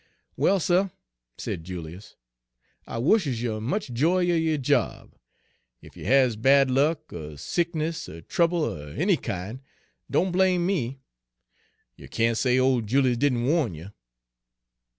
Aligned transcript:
"Well, 0.35 0.59
suh," 0.59 0.89
said 1.37 1.63
Julius, 1.63 2.15
"I 2.87 2.97
wushes 2.97 3.43
you 3.43 3.61
much 3.61 3.93
joy 3.93 4.27
er 4.31 4.35
yo' 4.35 4.57
job. 4.57 5.13
Ef 5.83 5.95
you 5.95 6.05
has 6.05 6.35
Page 6.35 6.41
167 6.41 6.41
bad 6.41 6.71
luck 6.71 7.13
er 7.33 7.37
sickness 7.37 8.09
er 8.09 8.21
trouble 8.21 8.65
er 8.81 8.95
any 8.97 9.15
kin', 9.15 9.61
doan 10.09 10.31
blame 10.31 10.65
me. 10.65 11.01
You 11.95 12.07
can't 12.07 12.35
say 12.35 12.57
ole 12.57 12.81
Julius 12.81 13.17
didn' 13.17 13.45
wa'n 13.45 13.75
you." 13.75 13.91